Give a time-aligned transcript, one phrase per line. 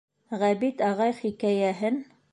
[0.43, 2.05] Ғәбит ағай хикәйәһен: